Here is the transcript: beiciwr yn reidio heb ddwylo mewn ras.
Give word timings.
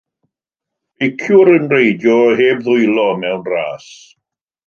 beiciwr 1.01 1.51
yn 1.57 1.67
reidio 1.73 2.15
heb 2.41 2.65
ddwylo 2.69 3.07
mewn 3.25 3.45
ras. 3.53 3.87